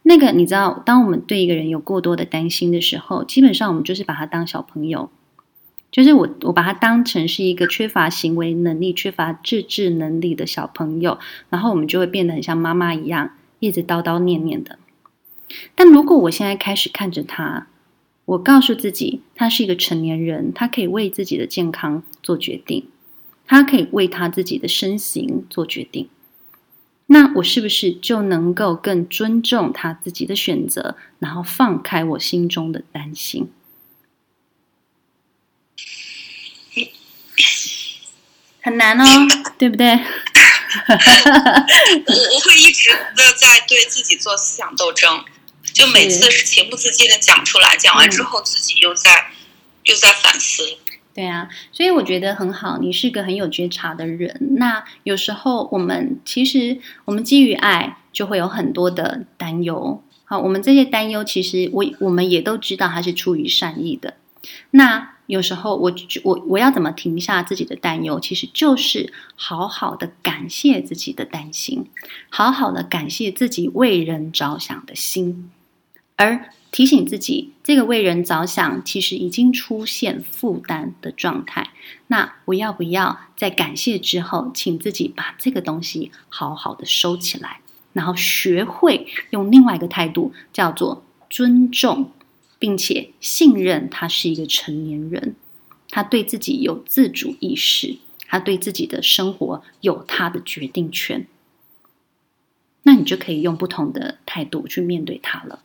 [0.03, 5.11] 那个你知道，当我们对一个人有过多的担心的时候，基本上我们就是把他当小朋友，
[5.91, 11.19] 就是我我把他当成是一个缺乏行为能力、缺乏自制能力的小朋友，
[11.49, 14.79] 然后我们就会变得很像妈妈一样，一直叨叨念念的。
[15.75, 17.67] 但如果我现在开始看着他，
[18.29, 22.87] 我告诉自己，他是一个成年人，他可以为自己的健康做决定，
[23.47, 26.07] 他可以为他自己的身形做决定。
[27.07, 33.49] 那我是不是就能够更尊重他自己的选择，然后放开我心中的担心？
[38.61, 39.05] 很难哦，
[39.57, 39.87] 对不对？
[39.89, 39.97] 我
[42.35, 45.25] 我会一直的在对自己做思想斗争。
[45.79, 49.31] 就每次是情不自禁的讲出来，讲完之后自己又在、嗯、
[49.83, 50.61] 又在反思。
[51.13, 54.57] 对啊，所以我觉得很好，你是个很有觉察的人。
[54.57, 60.03] 那有时候我们其实我们基于爱，就会有很多的担忧。
[60.25, 64.15] 好，我们这些担忧其实我我们也都知道，它是出于善意的。
[64.71, 68.19] 那有时候我我我要怎么停下自己的担忧？
[68.19, 71.85] 其实就是好好的感谢自己的担心，
[72.29, 75.49] 好好的感谢自己为人着想的心。
[76.19, 81.69] 而提醒自己，这个为人着想其实已经出现负担的状态。
[82.07, 87.61] 那我要不要在感谢之后，请自己把这个东西好好的收起来，
[87.93, 92.11] 然后学会用另外一个态度，叫做尊重，
[92.59, 95.35] 并且信任他是一个成年人，
[95.89, 97.97] 他对自己有自主意识，
[98.27, 101.25] 他对自己的生活有他的决定权。
[102.83, 105.61] 那你就可以用不同的态度去面对他了。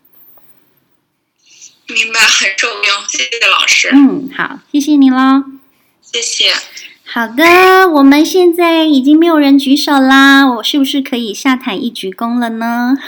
[1.87, 3.91] 明白，很受用，谢谢老师。
[3.93, 5.45] 嗯，好，谢谢你喽。
[6.01, 6.47] 谢谢。
[7.05, 12.97] 好的，我们现在已经没有人举手啦，我是不是可以下台一鞠躬了呢？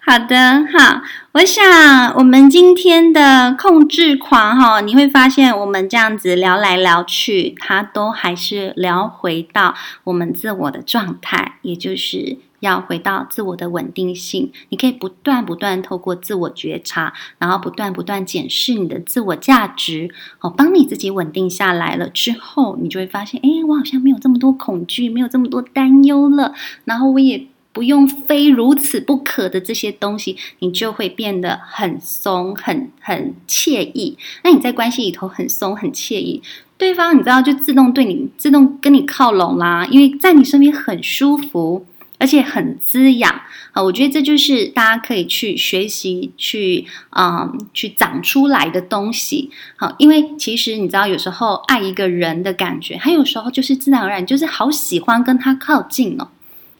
[0.00, 1.02] 好的，好，
[1.32, 12.38] 我想我们今天的控制狂哈，你会发现我们这样子聊来聊去，它都还是聊回到我们自我的状态，也就是。
[12.66, 20.10] 要回到自我的稳定性，你可以不断不断透过自我觉察，然后不断不断检视你的自我价值，
[20.40, 26.52] 哦，当你自己稳定下来了之后，你就会发现，哎，我好像没有这么多恐惧，没有这么多担忧了，
[26.84, 34.16] 然后我也不用非如此不可的这些东西，你就会变得很松，很很惬意。
[34.42, 36.42] 那你在关系里头很松很惬意，
[36.78, 41.84] 对方你知道就自动对你自动跟你靠拢啦，因为在你身边很舒服。
[42.18, 43.30] 而且很滋养
[43.72, 43.82] 啊！
[43.82, 49.50] 我觉得这就是大家可以去学习、去嗯、去长出来的东西。
[49.76, 56.28] 好，因为其实你知道，有时候爱一个人的感觉，他有时候就是自然而然，就是好喜欢跟他靠近哦。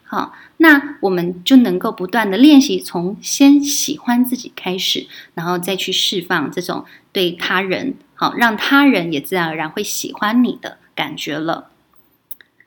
[0.04, 11.70] 好，那我们就能够不断的练习，从先喜欢自己开始，然后再去释放这种对他人好，让他人也自然而然会喜欢你的感觉了。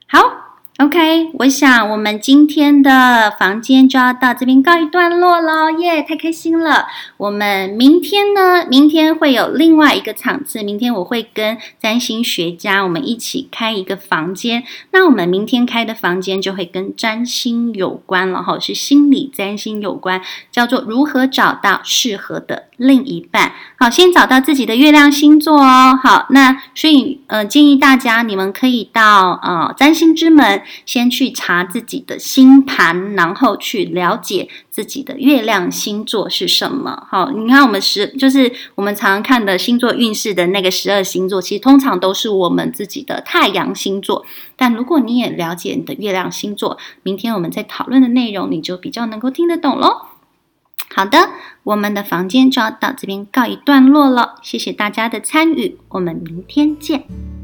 [0.06, 0.49] 好。
[0.80, 6.86] OK，我想我们今天的房间就要到这边告一段落了，耶，太开心了！
[7.18, 14.64] 我们明天呢，明天会有另外一个场次，明天我会跟占星学家我们一起开一个房间。
[14.92, 23.52] 那我们明天开的房间就会跟占星有关了哈，是心理占星有关，叫做如何找到适合的另一半。
[23.78, 26.00] 好，先找到自己的月亮星座哦。
[26.02, 30.62] 好，那所以呃，建议大家你们可以到呃占星之门。
[30.86, 37.06] 先去查自己的星盘，然后去了解自己的月亮星座是什么。
[37.10, 44.24] 好，你看我们十就是我们常看的星座运势的那个十二星座，其实通常都是我们自己的太阳星座。
[44.56, 50.06] 但如果你也了解你的月亮星座，明天我们在讨论的内容，你就比较能够听得懂喽。
[50.92, 51.30] 好的，
[51.62, 57.39] 我们的房间就要到这边告一段落了，谢谢大家的参与，我们明天见。